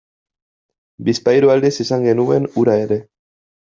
Bizpahiru 1.11 1.53
aldiz 1.59 1.73
izan 1.87 2.11
genuen 2.11 2.53
hura 2.57 2.83
ere. 2.89 3.03